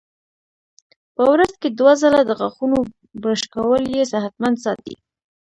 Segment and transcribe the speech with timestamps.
[1.15, 2.79] په ورځ کې دوه ځله د غاښونو
[3.23, 4.95] برش کول یې صحتمند ساتي.